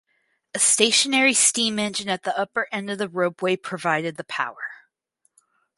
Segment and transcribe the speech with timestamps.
[0.55, 4.87] A stationary steam engine at the upper end of the ropeway provided the power.